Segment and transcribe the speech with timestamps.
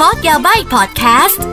[0.00, 1.44] Code Yabaii Podcast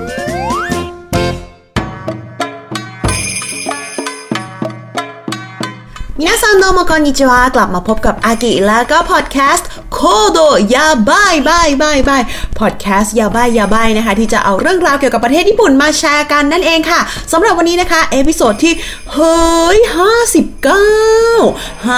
[6.19, 10.39] みなさんどうもこんにちはกลับมาพบกับอากิแล้วก็พอดแคสต์ Code
[10.73, 12.21] Yabaii บายบายบาย
[12.59, 16.99] พอดแคสต์ Yabaii Yabaii นะคะ ที่จะเอาเรื่องราวเกี่ยวกับประเทศญี่ปุ่นมาแชร์กันนั่นเองค่ะ
[17.31, 18.73] สำหรับวันนี้นะคะ episode ที่
[19.13, 19.37] เฮ้
[19.75, 19.77] ย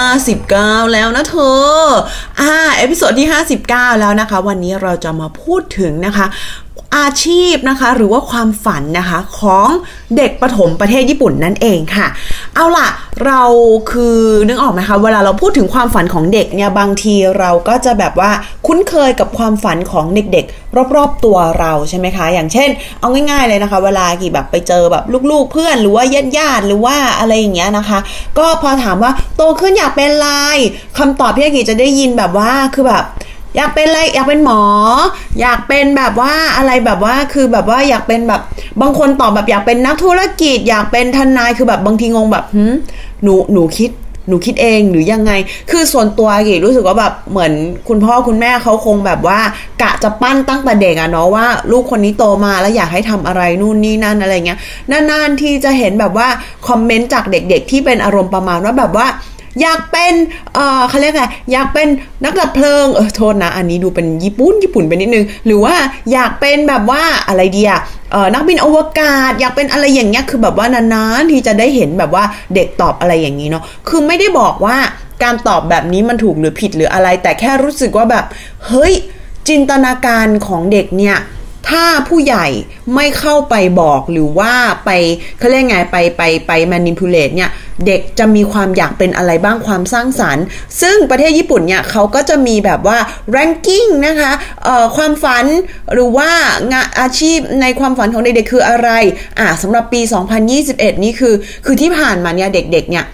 [0.00, 1.36] 59 แล้วนะเธ
[1.78, 1.86] อ
[2.40, 3.28] อ่า episode ที่
[3.64, 6.26] 59 แล้วนะคะ วันนี้เราจะมาพูดถึงนะคะ
[6.98, 9.68] อาชีพนะคะหรือว่าความฝันนะคะของ
[10.16, 12.06] เด็กประถมประเทศญี่ปุ่นนั่นเองค่ะ
[12.56, 12.88] เอาล่ะ
[13.26, 13.42] เรา
[13.90, 14.18] คือ
[14.48, 18.30] นึกออกไหมคะ เวลาเราพูดถึงความฝันของเด็กเนี่ยบางทีเราก็จะแบบว่า
[18.66, 22.68] คุ้นเคยกับความฝันของเด็กๆ รอบๆตัวเราใช่ไหมคะ อย่างเช่น
[23.00, 26.04] เอาง่าย ๆเลยนะคะ เวลากิแบบไปเจอแบบลูกๆ เพื่อนหรือว่า
[26.38, 27.98] ญาติๆหรือว่าอะไรอย่างเงี้ยนะคะ
[28.38, 30.28] ก็พอถามว่าโตขึ้นอยากเป็นอะไร
[30.98, 33.04] คำตอบที่อากิจะได้ยินแบบว่าคือแบบ
[33.56, 34.62] อยากเป็นอะไรอยากเป็นหมอ
[35.40, 38.42] อยากเป็นแบบว่าอะไรแบบว่าคือแบบว่าอยากเป็นแบบ
[38.80, 42.74] บางคนตอบแบบอยากเป็นนักธุรกิจ อยากเป็นทนายคือแบบบางทีงงแบบหืม
[43.22, 43.90] หนูหนูคิด
[44.28, 45.32] หนูคิดเองหรือยังไง
[45.70, 47.52] คือส่วนตัวกีรู้สึกว่าแบบเหมือน
[47.88, 49.38] คุณพ่อคุณแม่เขาคงแบบว่า
[49.82, 54.58] กะจะปั้นตั้งแต่เด็กอะเนาะว่า ลูกคนนี้โตมาแล้วอยากให้ทำอะไรนู่นนี่นั่นอะไรเงี้ย
[54.90, 56.28] นานๆที่จะเห็นแบบว่า
[56.68, 59.06] คอมเมนต์จากเด็ก ๆ ที่เป็นอารมณ์ประมาณว่าแบบว่า
[59.60, 60.12] อยากเป็น
[60.54, 61.88] เออเขาเรียกไงอยากเป็น
[62.24, 65.74] นักดับเพลิง เออ โทษนะ อันนี้ดูเป็นญี่ปุ่น ญี่ปุ่นไปนิดนึง หรือว่า
[66.12, 67.70] อยากเป็นแบบว่าอะไรเดีย
[68.12, 74.76] เออนักบินอวกาศ อยากเป็นอะไรอย่างเงี้ย คือแบบว่านานๆที่จะได้เห็นแบบว่าเด็กตอบอะไรอย่างนี้เนาะ คือไม่ได้บอกว่า
[75.22, 78.24] การตอบแบบนี้มันถูกหรือผิดหรืออะไร แต่แค่รู้สึกว่าแบบ
[78.66, 78.92] เฮ้ย
[79.48, 81.16] จินตนาการของเด็กเนี่ย
[81.68, 82.46] ถ้าผู้ใหญ่
[82.94, 84.52] ไม่เข้าไปบอกหรือว่า
[84.84, 84.90] ไป
[85.38, 87.50] เขาเรียกไงไปไปไป manipulate เนี่ย
[87.86, 90.44] เด็กจะมีความอยากเป็นอะไรบ้างความสร้างสารรค์
[90.82, 92.98] ซึ่งประเทศญี่ปุ่นเนี่ยเขาก็จะมีแบบว่า
[93.36, 94.32] ranking นะคะ
[94.64, 95.44] เอ่อความฝัน
[95.92, 96.30] หรือว่า
[96.72, 98.90] งานอาชีพในความฝันของเด็กๆคืออะไร
[99.38, 100.00] อ่าสำหรับปี
[100.52, 101.34] 2021 นี่คือ
[101.66, 103.06] คือที่ผ่านมาเนี่ยเด็กๆเนี่ย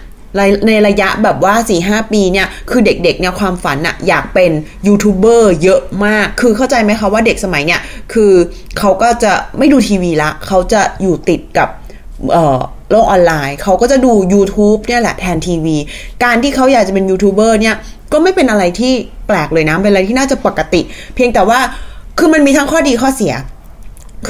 [0.67, 1.53] ในระยะแบบว่า
[1.83, 4.51] 4-5ปีเนี่ยคือเด็กๆเนี่ยความฝันอะอยากเป็น
[4.87, 7.81] ยูทูบเบอร์เยอะมาก คือเข้าใจไหมคะว่าเด็กสมัยเนี่ย
[8.13, 8.31] คือ
[8.79, 11.69] เขาก็จะไม่ดูทีวีละเขาจะอยู่ติดกับ
[12.91, 15.77] โลกออนไลน์ เขาก็จะดู YouTube เนี่ยแหละแทนทีวี
[16.23, 17.75] การที่เขาอยากจะเป็นยูทูบเบอร์เนี่ย
[18.13, 18.93] ก็ไม่เป็นอะไรที่
[19.27, 20.81] แปลกเลยนะ เป็นอะไรที่น่าจะปกติ
[21.15, 21.59] เพียงแต่ว่า
[22.17, 23.33] คือมันมีทั้งข้อดีข้อเสีย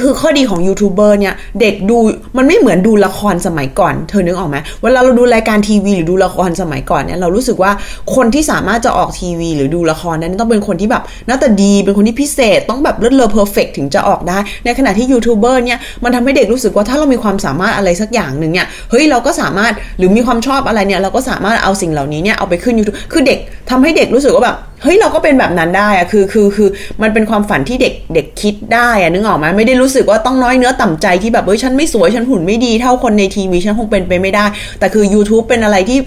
[0.06, 1.96] ือข้อดีของยูทูบเบอร์เนี่ย เด็กดู
[2.36, 7.70] มันไม่เหมือนดูละครสมัยก่อน เธอนึกออกไหมเวลาเราดูรายการทีวีหรือดูละครสมัยก่อนเนี่ยเรารู้สึกว่า
[8.14, 23.38] คนที่สามารถจะออกทีวี หรือดูละครนั้นต้องเป็นคนที่แบบหน้าตาดีเป็นคนที่พิเศษ ต้องแบบเลิศเลอ perfect ถึงจะออกได้ ในขณะที่ยูทูบเบอร์เนี่ยมันทำให้เด็กรู้สึกว่าถ้าเรามีความสามารถอะไรสักอย่างหนึ่งเนี่ยเฮ้ยเราก็สามารถหรือมีความชอบอะไรเนี่ยเราก็สามารถเอาสิ่งเหล่านี้เนี่ยเอาไปขึ้น YouTube คือเด็ก
[23.70, 26.68] ทำให้เด็กรู้สึกว่าแบบเฮ้ยเราก็เป็นแบบนั้นได้อะคือคือคือ
[27.02, 34.44] มันเป็นความฝันที่เด็กเด็กคิดได้อะนึกออกไหมไม่ได้รู้สึกว่าต้องน้อยเนื้อต่ำใจที่แบบเฮ้ยฉันไม่สวยฉันหุ่นไม่ดีเท่าคนในทีวีฉันคงเป็นไปไม่ได้
[34.78, 36.00] แต่คือ YouTube เป็นอะไรที่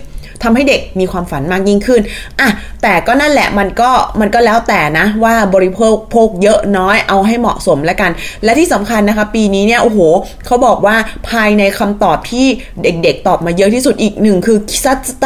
[0.46, 2.02] ทำให้เด็กมีความฝันมากยิ่งขึ้น
[2.40, 2.50] อะ
[2.82, 8.12] แต่ก็นั่นแหละมันก็มันก็แล้วแต่นะว่าบริโภคโภคเยอะน้อยเอาให้เหมาะสมแล้วกัน
[8.44, 10.00] และที่สำคัญนะคะ ปีนี้เนี่ยโอ้โห
[10.46, 10.96] เขาบอกว่า
[11.30, 12.46] ภายในคำตอบที่
[12.84, 15.26] เด็กๆ ตอบมาเยอะที่สุดอีกหนึ่งคือคิซัตสไต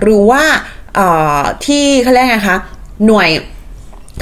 [0.00, 0.42] หรือว่า
[1.66, 2.58] ที่เขาเรียกไงคะ
[3.06, 3.30] หน่วย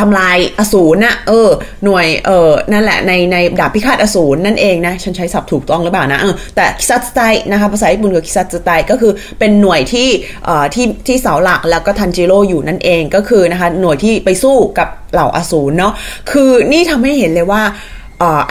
[0.00, 1.48] ทำลายอสูรนะเออ
[1.84, 10.08] หน่วยเออนั่นแหละในในดาบพิฆาตอสูรนั่นเองนะฉันใช้ศัพท์ถูกต้องหรือเปล่านะเออแต่คิซัตสไตนะคะภาษาญี่ปุ่นคือคิซัตสไตก็คือเป็นหน่วยที่
[10.44, 15.92] เอ่อที่ที่เสาหลักแล้วก็ทันจิโร่อยู่นั่นเองก็คือนะคะหน่วยที่ไปสู้กับเหล่าอสูรเนาะ
[16.30, 17.62] คือนี่ทำให้เห็นเลยว่า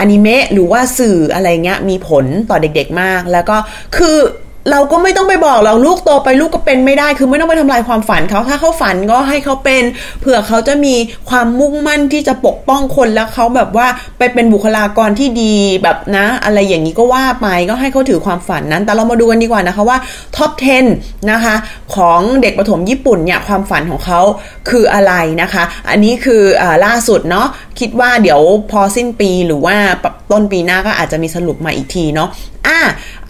[0.00, 3.56] อนิเมะหรือว่าสื่ออะไรเงี้ยมีผลต่อเด็กๆมาก แล้วก็
[3.96, 4.18] คือ
[4.70, 9.82] เราก็ไม่ต้องไปบอกเราลูกโตไปลูกก็เป็นไม่ได้ คือไม่ต้องไปทำลายความฝันเขาถ้าเขาฝันก็ให้เขาเป็น
[10.20, 10.94] เผื่อเขาจะมี
[11.30, 13.86] ความมุ่งมั่นที่จะปกป้องคนแล้วเขาแบบว่า
[14.18, 19.98] ไปเป็นบุคลากรที่ดีแบบนะ อะไรอย่างนี้ก็ว่าไปก็ให้เขาถือความฝันนั้น แต่เรามาดูกันดีกว่านะคะว่า
[20.36, 20.52] ท็อป
[20.90, 21.54] 10 นะคะ
[21.94, 24.20] ของเด็กประถมญี่ปุ่นเนี่ยความฝันของเขา
[24.70, 25.12] คืออะไร
[25.42, 27.46] นะคะ อันนี้คืออล่าสุดเนาะ
[27.80, 29.76] คิดว่าเดี๋ยวพอสิ้นปีหรือว่า
[30.32, 32.30] ต้นปีหน้าก็อาจจะมีสรุปมาอีกทีเนาะ
[32.66, 32.80] อะ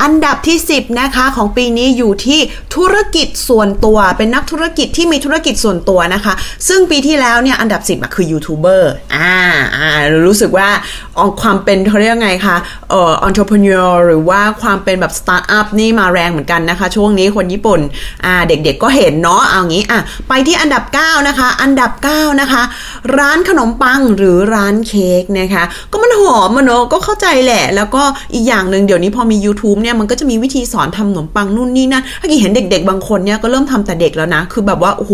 [0.02, 2.40] อันดับที่ 10นะคะของปีนี้อยู่ที่
[2.75, 6.34] ธุรกิจส่วนตัว เป็นนักธุรกิจที่มีธุรกิจส่วนตัวนะคะ
[6.69, 9.38] ซึ่งปีที่แล้วเนี่ยอันดับ 10คือยูทูบเบอร์อ่า
[9.76, 9.88] อ่า
[10.26, 10.69] รู้สึกว่า
[11.43, 12.56] ความเป็นเขาเรียกไงคะ
[12.91, 17.81] เอ่อ entrepreneur หรือว่าความเป็นแบบสตาร์ทอัพนี่มาแรงเหมือนกันนะคะ ช่วงนี้คนญี่ปุ่น
[18.25, 22.62] อ่าเด็กๆก็เห็นเนาะเอางี้อะไปที่อันดับ 9 นะคะ อันดับ 9 นะคะ
[23.17, 28.03] ร้านขนมปังหรือร้านเค้กนะคะ ก็มันหอมมันเนอะก็เข้าใจแหละ แล้วก็
[28.35, 35.12] อีกอย่างหนึ่งเดี๋ยวนี้พอมี YouTube เนี่ยมันก็จะมีวิธีสอนทำขนมปังนู่นนี่นั่นถ้ากิเห็นเด็ก ๆ บางคนเนี่ยก็เริ่มทำแต่เด็กแล้วนะ คือแบบว่าโอ้โห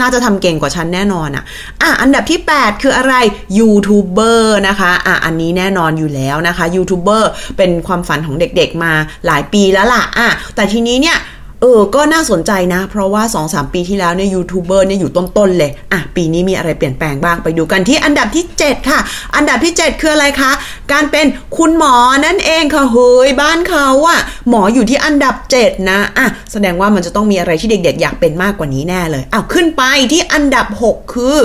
[0.00, 1.44] น่าจะทำเก่งกว่าฉันแน่นอนอะ
[1.82, 3.14] อะอันดับที่ 8 คืออะไร
[3.58, 8.92] ยูทูบเบอร์นะคะอะอันนี้แน่นอนอยู่แล้วนะคะยูทูบเบอร์เป็นความฝันของเด็กๆมา
[9.26, 11.18] หลายปีแล้วล่ะอะแต่ทีนี้เนี่ย
[11.64, 19.00] เออ ก็น่าสนใจนะ เพราะว่า 2-3 ปีที่แล้วเนี่ยยูทูบเบอร์เนี่ยอยู่ต้นๆเลย อะ ปีนี้มีอะไรเปลี่ยนแปลงบ้างไปดูกันที่อันดับที่ 7 ค่ะ
[19.36, 20.52] อันดับที่ 7 คืออะไรคะ
[20.92, 21.26] การเป็น
[21.56, 21.94] คุณหมอ
[22.26, 29.82] นั่นเองค่ะ เฮ้ย บ้านเขาอะหมออยู่ที่อันดับ 7 นะ อะ แสดงว่ามันจะต้องมีอะไรที่เด็กๆ อยากเป็นมากกว่านี้แน่เลยอ้าวขึ้นไป
[30.12, 31.36] ที่อันดับ 6 คือ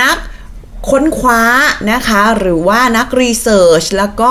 [0.00, 0.18] นัก
[0.90, 1.40] ค้นคว้า
[1.92, 4.30] นะคะ หรือว่านักรีเสิร์ชแล้วก็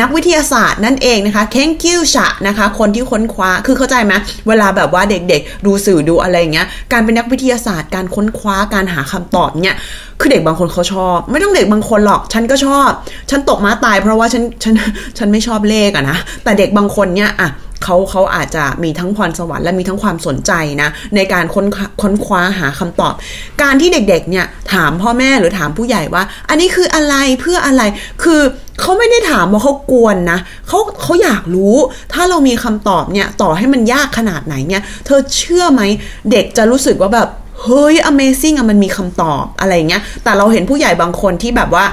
[0.00, 4.12] นักวิทยาศาสตร์นั่นเองนะคะเค้งคิวชะนะคะ คนที่ค้นคว้าคือเข้าใจไหม
[4.48, 9.76] เวลาแบบว่าเด็กๆ ดูสื่อดูอะไรเงี้ยการเป็นนักวิทยาศาสตร์ การค้นคว้าการหาคำตอบเนี่ย
[10.20, 12.90] คือเด็กบางคนเขาชอบ ไม่ต้องเด็กบางคนหรอก ฉันก็ชอบ
[13.30, 14.74] ฉันตกม้าตายเพราะว่าฉันฉัน
[15.18, 17.48] ฉันไม่ชอบเลขอะนะแต่เด็กบางคนเนี่ยอะ
[17.82, 21.66] เขาเขาอาจจะมีทั้งพรสวรรค์และมีทั้งความสนใจนะ ในการค้น
[22.02, 23.14] ค้นคว้าหาคำตอบ
[23.62, 27.82] การที่เด็กๆเนี่ยถามพ่อแม่หรือถามผู้ใหญ่ว่า อันนี้คืออะไรเพื่ออะไร
[28.22, 28.40] คือ
[28.80, 30.38] เขาไม่ได้ถามว่าเขากวนนะ
[30.68, 31.74] เขาเขาอยากรู้
[32.12, 35.82] ถ้าเรามีคำตอบเนี่ยต่อให้มันยากขนาดไหนเนี่ย เธอเชื่อไหม
[36.30, 37.28] เด็กจะรู้สึกว่าแบบ
[37.62, 41.84] เฮ้ย Amazing อะมันมีคำตอบอะไรเงี้ย แต่เราเห็นผู้ใหญ่บางคนที่แบบว่า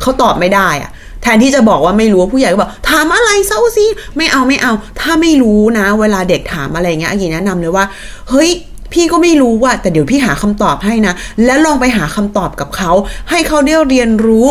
[0.00, 0.90] เขาตอบไม่ได้อะ
[1.24, 3.84] แทนที่จะบอกว่าไม่รู้ผู้ใหญ่ก็บอกถามอะไรเศร้าซี
[4.16, 7.84] ไม่เอาไม่เอา ถ้าไม่รู้นะ เวลาเด็กถามอะไรเงี้ยอากิแนะนำเลยว่า
[8.30, 8.50] เฮ้ย
[8.92, 12.92] พี่ก็ไม่รู้ว่าแต่เดี๋ยวพี่หาคำตอบให้นะ แล้วลองไปหาคำตอบกับเขา
[13.30, 14.46] ให้เขาได้เรียนรู้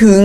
[0.00, 0.20] ถึง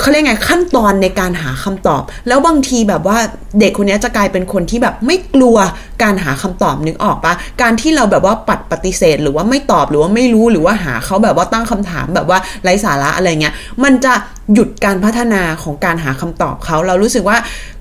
[0.00, 3.18] เขาเรียกไงขั้นตอนในการหาคำตอบ แล้วบางทีแบบว่า
[3.60, 5.56] เด็กคนนี้จะกลายเป็นคนที่แบบไม่กลัว
[6.02, 13.54] การหาคำตอบนึกออกปะการที่เราแบบว่าปัดปฏิเสธ หรือว่าไม่ตอบหรือว่าไม่รู้หรือว่าหาเขาแบบว่าตั้งคำถามแบบว่าไร้สาระอะไรเงี้ย
[13.84, 14.12] มันจะ
[14.54, 17.36] หยุดการพัฒนาของการหาคำตอบเขาเรารู้สึกว่า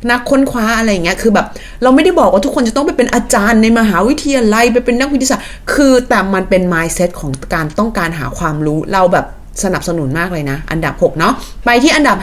[0.10, 1.48] นักค้นคว้าอะไรเงี้ยคือแบบ
[1.84, 9.28] เราไม่ได้บอกว่าทุกคนจะต้องไปเป็นอาจารย์ในมหาวิทยาลัยไปเป็นนักวิทยาศาสตร์คือแต่มันเป็น mindset ของการต้องการหาความรู้เราแบบ
[9.64, 11.34] สนับสนุนมากเลยนะ อันดับ 6 เนาะ
[11.66, 12.18] ไปที่อันดับ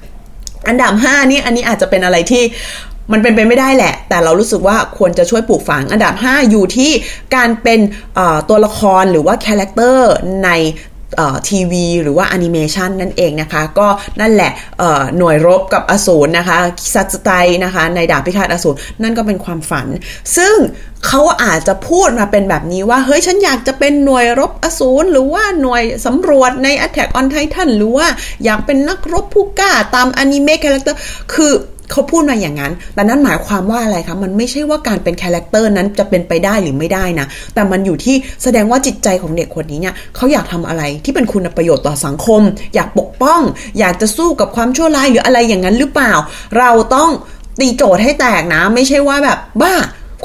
[0.00, 2.42] 5 อันดับ 5 นี่อันนี้อาจจะเป็นอะไรที่
[3.12, 6.90] มันเป็นไปไม่ได้แหละ แต่เรารู้สึกว่าควรจะช่วยปลูกฝัง อันดับ 5 อยู่ที่
[7.36, 7.80] การเป็น
[8.48, 10.12] ตัวละครหรือว่า character
[10.44, 10.50] ใน
[11.48, 13.88] ทีวีหรือว่าแอนิเมชันนั่นเองนะคะ ก็
[14.20, 14.52] นั่นแหละ
[15.18, 16.58] หน่วยรบกับอสูรนะคะ
[16.94, 17.30] 鬼殺隊
[17.64, 19.86] นะคะ ในดาบพิฆาตอสูรนั่นก็เป็นความฝัน
[20.36, 20.54] ซึ่ง
[21.06, 28.06] เขาอาจจะพูดมาเป็นแบบนี้ว่า เฮ้ย ฉันอยากจะเป็นหน่วยรบอสูรหรือว่าหน่วยสำรวจใน Attack on Titan หรือว่า
[28.44, 30.98] อยากเป็นนักรบผู้กล้าตามอนิเมะ character
[31.34, 31.52] คือ
[31.90, 42.42] เขาพูดมาอย่างนั้น แต่นั่นหมายความว่าอะไรคะ มันไม่ใช่ว่าการเป็น character นั้นจะเป็นไปได้หรือไม่ได้นะ แต่มันอยู่ที่แสดงว่าจิตใจของเด็กคนนี้เนี่ยเขาอยากทำอะไรที่เป็นคุณประโยชน์ต่อสังคม
[42.74, 43.40] อยากปกป้อง
[43.78, 46.12] อยากจะสู้กับความชั่วร้ายหรืออะไรอย่างนั้นหรือเปล่า
[46.58, 47.10] เราต้อง
[47.60, 49.74] ตีโจทย์ให้แตกนะ ไม่ใช่ว่าแบบบ้า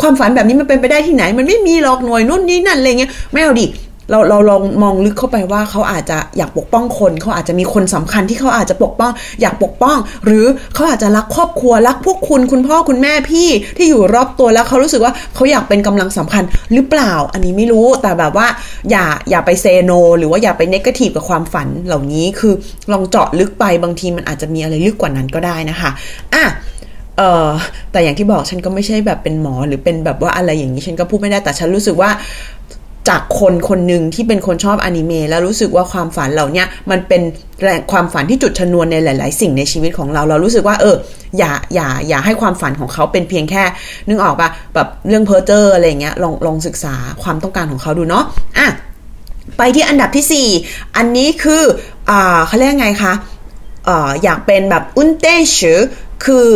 [0.02, 3.68] ความฝันแบบนี้มันเป็นไปได้ที่ไหน มันไม่มีหรอกหน่วยนู่นนี่นั่นอะไรเงี้ยไม่เอาดิ
[4.10, 9.12] เราเราลองมองลึกเข้าไปว่าเขาอาจจะอยากปกป้องคนเขาอาจจะมีคนสำคัญที่เขาอาจจะปกป้อง
[9.42, 13.48] อยากปกป้อง หรือเขาอาจจะรักครอบครัวรักพวกคุณคุณพ่อคุณแม่พี่
[13.78, 18.48] ที่อยู่รอบตัวแล้วเขารู้สึกว่าเขาอยากเป็นกำลังสำคัญหรือเปล่า อันนี้ไม่รู้แต่แบบว่า
[18.92, 22.54] อย่าอย่าไปเซโน หรือว่าอย่าไปเนกาทีฟกับความฝันเหล่านี้คือ
[22.92, 25.90] ลองเจาะลึกไปบางทีมันอาจจะมีอะไรลึกกว่านั้นก็ได้นะคะ
[26.34, 26.46] อะ
[27.18, 27.50] เออ
[27.92, 32.10] แต่อย่างที่บอกฉันก็ไม่ใช่แบบเป็นหมอหรือเป็นแบบว่าอะไรอย่างนี้ฉันก็พูดไม่ได้แต่ฉันรู้สึกว่า
[33.10, 37.22] จากคนคนหนึ่งที่เป็นคนชอบอนิเมะแล้วรู้สึกว่าความฝันเหล่านี้มันเป็น
[37.64, 40.96] แรงความฝันที่จุดชนวนในหลาย ๆ สิ่งในชีวิตของเรา เรารู้สึกว่า เออ
[41.38, 43.64] อย่าอย่าอย่าให้ความฝันของเขาเป็นเพียงแค่
[44.08, 48.26] นึกออกปะแบบเรื่องเพอร์เจอร์อะไรเงี้ยลองลองศึกษาความต้องการของเขาดูเนาะ
[48.58, 48.68] อะ
[49.58, 51.64] ไปที่อันดับที่ 4 อันนี้คือ
[52.10, 53.14] อ่าเขาเรียกไงคะ
[53.88, 55.80] อ่าอยากเป็นแบบ運転手
[56.26, 56.48] คือ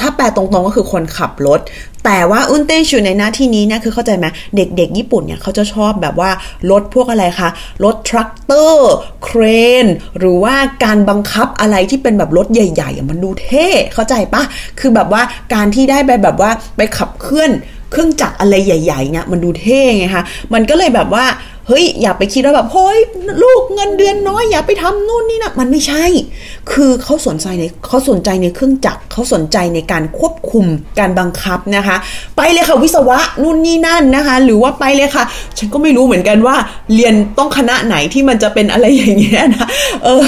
[0.00, 1.60] ถ้าแปลตรงๆก็คือคนขับรถ
[2.04, 6.30] แต่ว่า運転手ในหน้าที่นี้เนี่ยคือเข้าใจไหมเด็กๆ ญี่ปุ่นเนี่ยเขาจะชอบแบบว่า
[6.70, 7.48] รถพวกอะไรคะ
[7.84, 8.92] รถ tractor
[9.24, 9.42] เคร
[9.84, 9.86] น
[10.18, 10.54] หรือว่า
[10.84, 14.42] การบังคับอะไรที่เป็นแบบรถใหญ่ๆมันดูเท่เข้าใจปะ
[14.80, 15.22] คือแบบว่า
[15.54, 17.50] การที่ได้ไปแบบว่าไปขับเคลื่อน
[17.90, 21.24] เครื่องจักรอะไรใหญ่ๆเนี่ยมันดูเท่ไงคะมันก็เลยแบบว่า
[21.68, 22.98] เฮ้ยอย่าไปคิดว่าแบบเฮ้ย
[23.42, 26.04] ลูกเงินเดือนน้อยอย่าไปทำนู่นนี่นะมันไม่ใช่
[26.72, 30.66] คือเขาสนใจในเขาสนใจในเครื่องจักรเขาสนใจในการควบคุม
[30.98, 31.96] การบังคับนะคะ
[32.36, 35.24] ไปเลยค่ะวิศวะนู่นนี่นั่นนะคะ หรือว่าไปเลยค่ะ
[35.58, 36.56] ฉันก็ไม่รู้เหมือนกันว่า
[36.94, 39.66] เรียนต้องคณะไหนที่มันจะเป็นอะไรอย่างเงี้ยนะ
[40.04, 40.26] เออ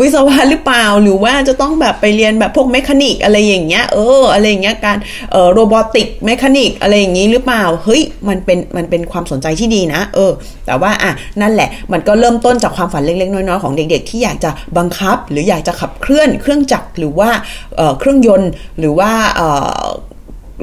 [0.00, 4.98] วิศวะหรือเปล่าหรือว่าจะต้องแบบไปเรียนแบบพวก mechanic อะไรอย่างเงี้ยเอออะไรอย่างเงี้ยการ
[5.32, 10.30] เออ robotic mechanic อะไรอย่างงี้หรือเปล่าเฮ้ยมันเป็นมันเป็นความสนใจที่ดีนะ เออ
[10.66, 17.30] แต่ว่าอะนั่นแหละมันก็เริ่มต้นจากความฝันเล็กๆ น้อยๆของเด็กๆ ที่อยากจะบังคับ หรืออยากจะขับเคลื่อนเครื่องจักรหรือว่า
[17.76, 19.10] เเครื่องยนต์หรือว่า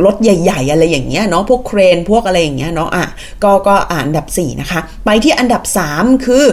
[0.05, 3.05] รถใหญ่ ๆ อะไรอย่างเงี้ยเนาะพวกเครนพวกอะไรอย่างเงี้ยเนาะอะ
[3.43, 5.63] ก็ก็อ่านอันดับ 4 นะคะ ไปที่อันดับ
[5.93, 6.43] 3 คือ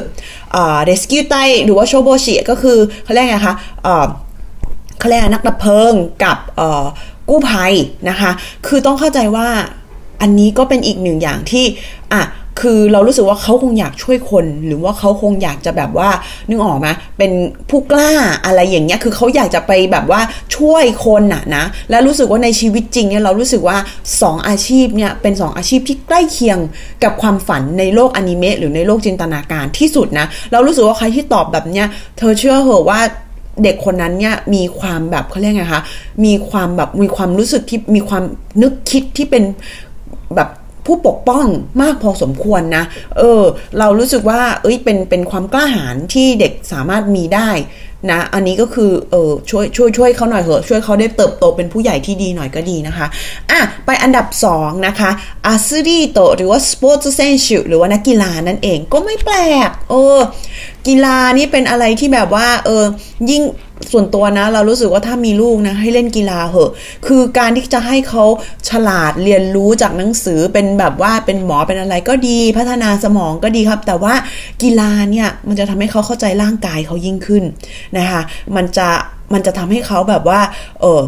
[0.52, 1.34] เอ่อ rescue ไต
[1.64, 4.06] หรือว่าโชโบชิก็คือเขาเรียกไงคะเอ่อ
[4.98, 5.92] เขาเรียกนักดับเพลิง
[6.24, 6.84] กับเอ่อ
[7.28, 7.72] กู้ภัย
[8.08, 8.30] นะคะ
[8.66, 9.48] คือต้องเข้าใจว่า
[10.20, 11.64] อันนี้ก็เป็นอีกหนึ่งอย่างที่
[12.12, 12.22] อะ
[12.60, 16.08] คือเรารู้สึกว่าเขาคงอยากช่วยคน หรือว่าเขาคงอยากจะแบบว่า
[16.48, 17.32] นึกออกไหมเป็น
[17.70, 18.10] ผู้กล้า
[18.44, 20.20] อะไรอย่างเงี้ยคือเขาอยากจะไปแบบว่า
[20.56, 23.78] ช่วยคนน่ะนะแล้วรู้สึกว่าในชีวิตจริงเนี่ยเรารู้สึกว่า
[24.12, 26.58] 2 อาชีพเนี่ยเป็น 2 อาชีพที่ใกล้เคียง
[27.04, 31.86] กับความฝันในโลกอนิเมะหรือในโลกจินตนาการที่สุดนะเรารู้สึกว่าใครที่ตอบแบบเนี้ย
[32.18, 33.00] เธอเชื่อเหอะว่า
[33.62, 35.82] เด็กคนนั้นเนี่ยมีความแบบเขาเรียกไงคะ
[36.24, 38.22] มีความแบบมีความรู้สึกที่มีความ
[38.62, 39.44] นึกคิดที่เป็น
[40.36, 40.48] แบบ
[40.86, 41.46] ผู้ปกป้อง
[41.82, 42.84] มากพอสมควรนะ
[43.18, 43.42] เออ
[43.78, 47.50] เรารู้สึกว่า เอ้ย เป็น เป็นความกล้าหาญที่เด็กสามารถมีได้
[48.10, 53.06] นะ อันนี้ก็คือ เออช่วย ช่วย ช่วยเขาหน่อยเถอะ ช่วยเขาได้เติบโตเป็นผู้ใหญ่ที่ดีหน่อยก็ดีนะคะ
[53.50, 54.26] อะ ไปอันดับ
[54.56, 55.10] 2 นะคะ
[55.46, 59.38] アスリートหรือว่าスポーツ選手หรือว่านักกีฬานั่นเอง ก็ไม่แปล
[59.68, 60.18] ก เออ
[60.86, 62.84] กีฬานี่เป็นอะไรที่แบบว่า เออ
[63.30, 63.42] ยิ่ง
[63.92, 66.70] ส่วนตัวนะ เรารู้สึกว่าถ้ามีลูกนะ ให้เล่นกีฬาเหอะ
[67.06, 68.24] คือการที่จะให้เขา
[68.70, 74.14] ฉลาดเรียนรู้จากหนังสือเป็นแบบว่าเป็นหมอเป็นอะไรก็ดีพัฒนาสมองก็ดีครับ แต่ว่า
[74.62, 77.44] กีฬาเนี่ยมันจะทำให้เขาเข้าใจร่างกายเขายิ่งขึ้น
[77.98, 78.22] นะคะ
[78.56, 78.88] มันจะ
[79.32, 80.40] มันจะทำให้เขาแบบว่า
[80.80, 81.00] เออ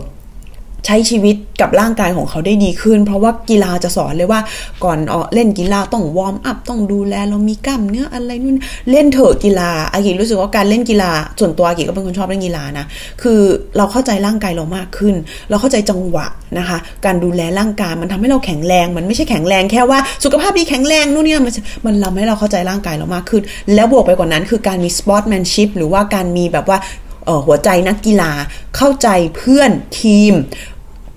[0.91, 4.41] ใช้ชีวิตกับร่างกายของเขาได้ดีขึ้น เพราะว่ากีฬาจะสอนเลยว่า
[4.85, 8.57] ก่อนออกเล่นกีฬาต้อง warm up ต้องดูแลเรามีกล้ามเนื้ออะไรนู่น
[8.91, 12.87] เล่นเถอะกีฬาอากิรู้สึกว่าการเล่นกีฬา ส่วนตัวอากิก็เป็นคนชอบเล่นกีฬานะ
[13.23, 13.41] คือ
[13.77, 15.15] เราเข้าใจร่างกายเรามากขึ้น
[15.51, 16.27] เราเข้าใจจังหวะ
[16.59, 21.55] นะคะ การดูแลร่างกายมันทำให้เราแข็งแรงมันไม่ใช่แข็งแรงแค่ว่าสุขภาพดีแข็งแรงนู่นนี่มัน
[21.87, 23.43] มันทำให้เราเข้าใจร่างกายเรามากขึ้น
[23.75, 26.81] แล้วบวกไปกว่านั้นคือการมีสปอร์ตแมนชิพหรือว่าการมีแบบว่า
[27.47, 28.33] หัวใจนักกีฬา
[28.77, 30.33] เข้าใจเพื่อนทีม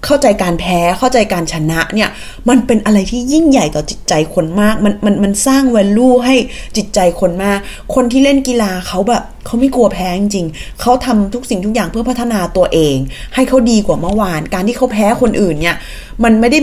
[0.06, 2.10] เข้าใจการแพ้เข้าใจการชนะเนี่ย
[2.50, 6.36] มันเป็นอะไรที่ยิ่งใหญ่ต่อจิตใจคนมาก มันมันมันสร้างแวลูให้
[6.78, 7.60] จิตใจคนมาก
[7.96, 10.46] คนที่เล่นกีฬาเขาแบบเขาไม่กลัวแพ้จริง
[10.82, 12.96] เขาทำทุกสิ่งทุกอย่างเพื่อพัฒนาตัวเอง
[13.36, 15.76] ให้เขาดีกว่าเมื่อวาน การที่เขาแพ้คนอื่นเนี่ย
[16.24, 16.60] มันไม่ได้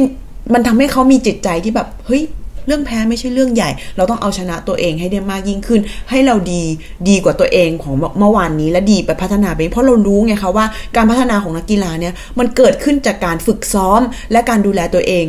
[0.55, 2.23] มันทำให้เขามีจิตใจที่แบบเฮ้ย
[2.69, 6.63] เรื่องแพ้ไม่ใช่เรื่องใหญ่ เราต้องเอาชนะตัวเองให้ได้มากยิ่งขึ้น ให้เราดี
[7.09, 14.01] ดีกว่าตัวเองของเมื่อวานนี้และดีไปพัฒนาไป เพราะเรารู้ไงคะว่าการพัฒนาของนักกีฬาเนี่ยมันเกิดขึ้นจากการฝึกซ้อม
[14.33, 15.25] และการดูแลตัวเอง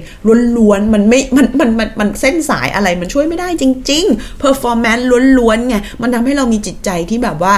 [0.58, 5.03] ล้วนๆมันไม่มันมันมันมันเส้นสายอะไรมันช่วยไม่ได้จริงๆ performance
[5.38, 7.53] ล้วนๆไงมันทำให้เรามีจิตใจที่แบบว่า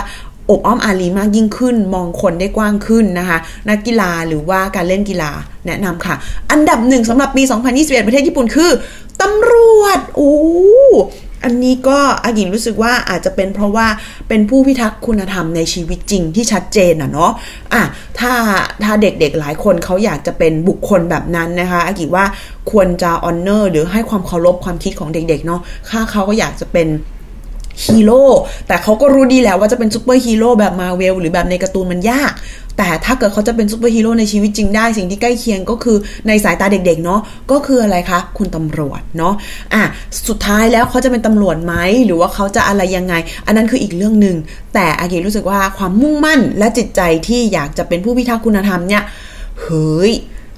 [0.51, 3.37] อบอ้อมอารีมากยิ่งขึ้น มองคนได้กว้างขึ้นนะคะ
[3.69, 5.31] นักกีฬาหรือว่าการเล่นกีฬา
[5.67, 6.15] แนะนำค่ะ
[6.51, 7.43] อันดับหนึ่งสำหรับปี
[7.75, 8.71] 2021 ประเทศญี่ปุ่นคือ
[9.21, 10.33] ตำรวจโอ้
[11.43, 13.87] อันนี้ก็อากิรู้สึกว่าอาจจะเป็นเพราะว่า
[14.27, 17.31] เป็นผู้พิทักษ์คุณธรรมในชีวิตจริงที่ชัดเจนอะเนาะ
[17.73, 17.83] อะ
[18.19, 18.33] ถ้า
[18.83, 22.25] ถ้าเด็กๆหลายคนเขาอยากจะเป็นบุคคลแบบนั้นนะคะอากิว่า
[22.71, 26.87] ควรจะ honor หรือให้ความเคารพความคิดของเด็กๆเนาะถ้าเขาก็อยากจะเป็น
[27.85, 28.23] ฮีโร่
[28.67, 32.33] แต่เขาก็รู้ดีแล้วว่าจะเป็นซูเปอร์ฮีโร่แบบมาเวลหรือแบบในการ์ตูนมันยาก
[32.77, 35.97] แต่ถ้าเกิดเขาจะเป็นซูเปอร์ฮีโร่ในชีวิตจริงได้ สิ่งที่ใกล้เคียงก็คือ
[36.27, 37.19] ในสายตาเด็กๆเนาะ
[37.51, 39.33] ก็คืออะไรคะ คุณตำรวจเนาะ
[39.73, 39.83] อะ
[40.27, 41.73] สุดท้ายแล้วเขาจะเป็นตำรวจไหม
[42.05, 43.13] หรือว่าเขาจะอะไรยังไง
[43.45, 44.35] อันนั้นคืออีกเรื่องหนึ่ง
[44.73, 49.03] แต่อากิรู้สึกว่าความมุ่งมั่นและจิตใจที่อยากจะเป็นผู้พิทักษ์คุณธรรมเนี่ย
[49.61, 50.11] เฮ้ย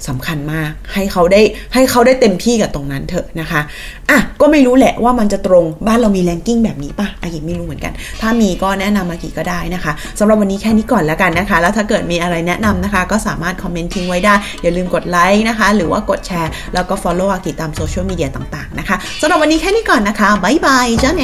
[0.08, 1.42] สำคัญมาก ให้เขาได้
[1.74, 3.62] ให้เขาได้เต็มที่กับตรงนั้นเถอะนะคะ
[4.10, 21.24] อะก็ไม่รู้แหละว่ามันจะตรงบ้านเรามี ranking แบบนี้ป่ะอากิไม่รู้เหมือนกัน ถ้ามีก็แนะนำอากิก็ได้นะคะสำหรับวันนี้แค่นี้ก่อนแล้วกันนะคะ แล้วถ้าเกิดมีอะไรแนะนำนะคะ ก็สามารถคอมเมนต์ทิ้งไว้ได้ อย่าลืมกดไลค์นะคะ หรือว่ากดแชร์ แล้วก็ follow อากิตามโซเชียลมีเดียต่างๆนะคะสำหรับวันนี้แค่นี้ก่อนนะคะบ๊ายบายじゃあね